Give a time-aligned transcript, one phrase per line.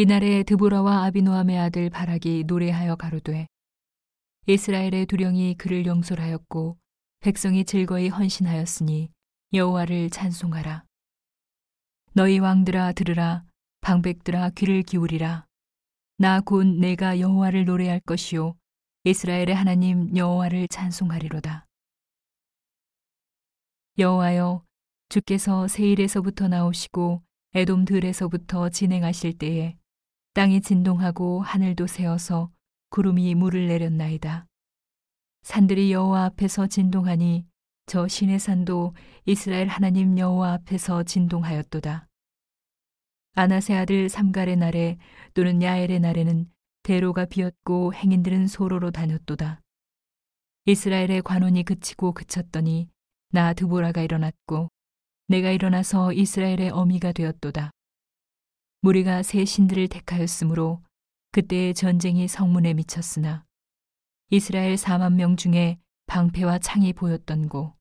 [0.00, 3.46] 이날에 드보라와 아비노함의 아들 바락이 노래하여 가로되
[4.46, 6.78] 이스라엘의 두령이 그를 용솔하였고
[7.20, 9.10] 백성이 즐거이 헌신하였으니
[9.52, 10.86] 여호와를 찬송하라.
[12.14, 13.44] 너희 왕들아 들으라
[13.82, 15.44] 방백들아 귀를 기울이라.
[16.16, 18.54] 나 곧 내가 여호와를 노래할 것이요
[19.04, 21.66] 이스라엘의 하나님 여호와를 찬송하리로다.
[23.98, 24.64] 여호와여
[25.10, 27.22] 주께서 세일에서부터 나오시고
[27.52, 29.76] 에돔 들에서부터 진행하실 때에
[30.32, 32.52] 땅이 진동하고 하늘도 새어서
[32.90, 34.46] 구름이 물을 내렸나이다.
[35.42, 37.46] 산들이 여호와 앞에서 진동하니
[37.86, 38.94] 저 신의 산도
[39.26, 42.06] 이스라엘 하나님 여호와 앞에서 진동하였도다.
[43.34, 44.98] 아나세 아들 삼갈의 날에
[45.34, 46.48] 또는 야엘의 날에는
[46.84, 49.60] 대로가 비었고 행인들은 소로로 다녔도다.
[50.66, 52.88] 이스라엘의 관원이 그치고 그쳤더니
[53.32, 54.68] 나 드보라가 일어났고
[55.26, 57.72] 내가 일어나서 이스라엘의 어미가 되었도다.
[58.82, 60.82] 무리가 새 신들을 택하였으므로
[61.32, 63.44] 그때의 전쟁이 성문에 미쳤으나
[64.30, 67.74] 이스라엘 4만 명 중에 방패와 창이 보였던고.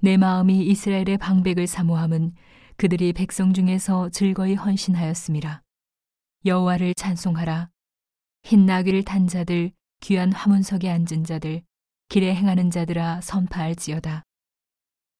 [0.00, 2.34] 내 마음이 이스라엘의 방백을 사모함은
[2.76, 5.62] 그들이 백성 중에서 즐거이 헌신하였음이라.
[6.44, 7.70] 여호와를 찬송하라.
[8.42, 11.62] 흰 나귀를 탄 자들, 귀한 화문석에 앉은 자들,
[12.08, 14.24] 길에 행하는 자들아 선파할지어다.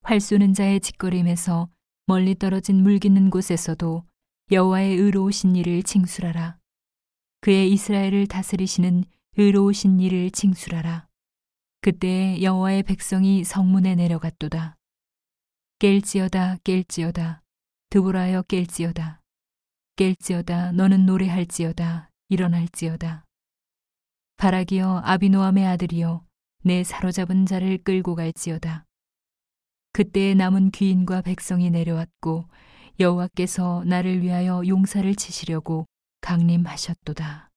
[0.03, 1.69] 활 쏘는 자의 짓거림에서
[2.07, 4.05] 멀리 떨어진 물 깃는 곳에서도
[4.51, 6.59] 여호와의 의로우신 일을 징술하라.
[7.41, 9.05] 그의 이스라엘을 다스리시는
[9.37, 11.07] 의로우신 일을 징술하라.
[11.81, 14.77] 그때 여호와의 백성이 성문에 내려갔도다.
[15.79, 17.41] 깰지어다 깰지어다
[17.91, 19.19] 드보라여 깰지어다
[19.97, 23.25] 깰지어다 너는 노래할지어다 일어날지어다
[24.37, 26.25] 바라기여 아비노함의 아들이여
[26.63, 28.87] 내 사로잡은 자를 끌고 갈지어다
[29.95, 32.49] 그때에 남은 귀인과 백성이 내려왔고
[32.99, 35.87] 여호와께서 나를 위하여 용사를 치시려고
[36.21, 37.49] 강림하셨도다.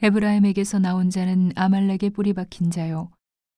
[0.00, 3.10] 에브라임에게서 나온 자는 아말렉의 뿌리 박힌 자요.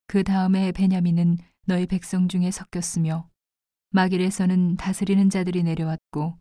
[0.09, 3.31] 그 다음에 베냐민은 너희 백성 중에 섞였으며
[3.91, 6.37] 마길에서는 다스리는 자들이 내려왔고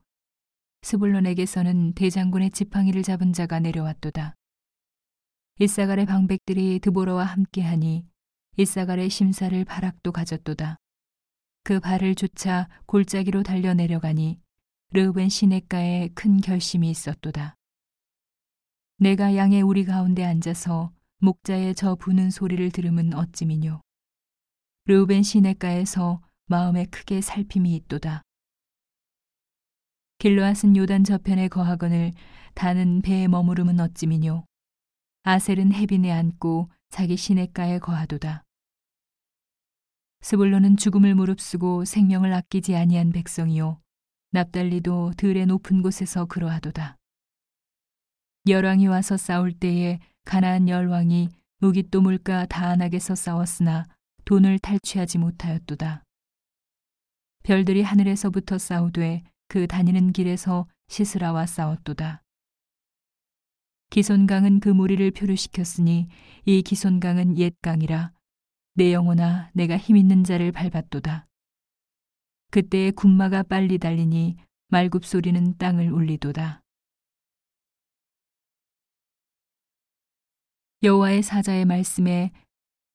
[0.82, 4.34] 스불론에게서는 대장군의 지팡이를 잡은 자가 내려왔도다.
[5.60, 8.08] 이사갈의 방백들이 드보러와 함께하니
[8.56, 10.78] 이사갈의 심사를 바락도 가졌도다.
[11.64, 14.40] 그 발을 쫓아 골짜기로 달려 내려가니
[14.92, 17.56] 르우벤 시냇가에 큰 결심이 있었도다.
[18.98, 23.82] 내가 양의 우리 가운데 앉아서 목자의 저 부는 소리를 들으면 어찌미뇨.
[24.86, 28.22] 르우벤 시냇가에서 마음에 크게 살핌이 있도다.
[30.20, 32.12] 길로앗은 요단 저편에 거하거늘
[32.54, 34.46] 다는 배에 머무름은 어찌미뇨.
[35.24, 38.44] 아셀은 해빈에 앉고 자기 시냇가에 거하도다.
[40.22, 43.82] 스불로는 죽음을 무릅쓰고 생명을 아끼지 아니한 백성이요
[44.30, 47.00] 납달리도 들의 높은 곳에서 그러하도다.
[48.48, 53.88] 열왕이 와서 싸울 때에 가나안 열왕이 무기또 물가 다안하게서 싸웠으나
[54.26, 56.04] 돈을 탈취하지 못하였도다.
[57.42, 62.23] 별들이 하늘에서부터 싸우되 그 다니는 길에서 시스라와 싸웠도다.
[63.94, 66.08] 기손강은 그 무리를 표류시켰으니
[66.46, 68.12] 이 기손강은 옛 강이라
[68.74, 71.28] 내 영혼아 내가 힘 있는 자를 밟았도다.
[72.50, 74.38] 그때의 군마가 빨리 달리니
[74.70, 76.64] 말굽 소리는 땅을 울리도다.
[80.82, 82.32] 여호와의 사자의 말씀에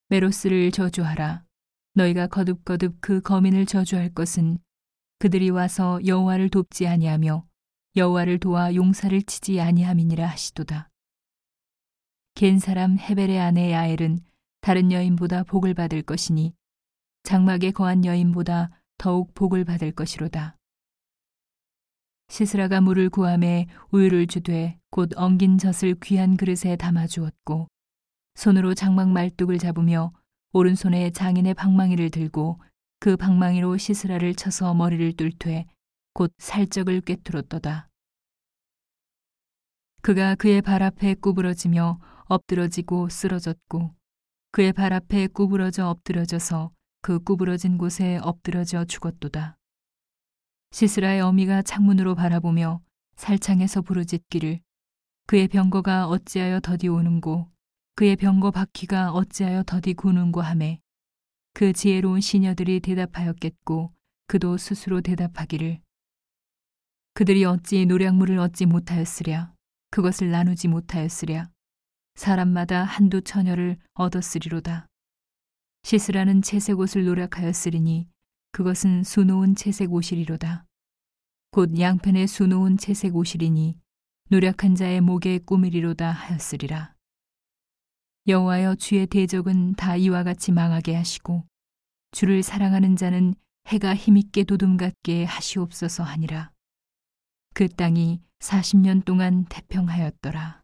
[0.09, 1.45] 메로스를 저주하라.
[1.95, 4.59] 너희가 거듭거듭 그 거민을 저주할 것은
[5.21, 7.48] 그들이 와서 여호와를 돕지 아니하며
[7.97, 10.89] 여호와를 도와 용사를 치지 아니함이니라 하시도다.
[12.35, 14.21] 겐 사람 헤벨의 아내 야엘은
[14.61, 16.55] 다른 여인보다 복을 받을 것이니
[17.25, 20.57] 장막에 거한 여인보다 더욱 복을 받을 것이로다.
[22.29, 27.69] 시스라가 물을 구함에 우유를 주되 곧 엉긴 젖을 귀한 그릇에 담아 주었고
[28.35, 30.13] 손으로 장막 말뚝을 잡으며
[30.53, 32.61] 오른손에 장인의 방망이를 들고
[33.01, 35.67] 그 방망이로 시스라를 쳐서 머리를 뚫되
[36.19, 37.89] 곧 살적을 꿰뚫었도다.
[40.03, 43.95] 그가 그의 발 앞에 구부러지며 엎드러지고 쓰러졌고
[44.51, 46.73] 그의 발 앞에 구부러져 엎드려져서
[47.03, 49.59] 그 구부러진 곳에 엎드려져 죽었도다.
[50.73, 52.81] 시스라의 어미가 창문으로 바라보며
[53.15, 54.59] 살창에서 부르짖기를
[55.29, 57.49] 그의 병거가 어찌하여 더디 오는고
[57.95, 60.81] 그의 병거 바퀴가 어찌하여 더디 구는고 하매
[61.55, 63.93] 그 지혜로운 시녀들이 대답하였겠고
[64.27, 65.81] 그도 스스로 대답하기를
[67.19, 69.53] 그들이 어찌 노량물을 얻지 못하였으랴
[69.91, 71.51] 그것을 나누지 못하였으랴
[72.15, 74.87] 사람마다 한두 처녀를 얻었으리로다.
[75.83, 78.07] 시스라는 채색 옷을 노력하였으리니
[78.53, 80.65] 그것은 수놓은 채색 옷이리로다.
[81.51, 83.77] 곧 양편에 수놓은 채색 옷이리니
[84.31, 86.95] 노력한 자의 목에 꾸미리로다 하였으리라.
[88.29, 91.43] 여호와여 주의 대적은 다 이와 같이 망하게 하시고
[92.13, 93.35] 주를 사랑하는 자는
[93.67, 96.53] 해가 힘있게 도둠 같게 하시옵소서 하니라.
[97.55, 100.57] 그 땅이 40년 동안 태평하였더라.